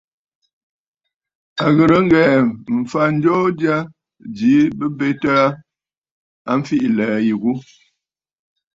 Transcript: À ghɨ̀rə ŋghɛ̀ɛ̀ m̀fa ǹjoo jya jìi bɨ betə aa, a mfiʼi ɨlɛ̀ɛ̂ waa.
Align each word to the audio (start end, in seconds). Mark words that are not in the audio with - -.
À 1.63 1.65
ghɨ̀rə 1.75 1.97
ŋghɛ̀ɛ̀ 2.05 2.35
m̀fa 2.79 3.01
ǹjoo 3.15 3.43
jya 3.59 3.75
jìi 4.35 4.59
bɨ 4.77 4.85
betə 4.97 5.29
aa, 5.41 5.49
a 6.49 6.51
mfiʼi 6.59 6.87
ɨlɛ̀ɛ̂ 6.91 7.19
waa. 7.41 7.61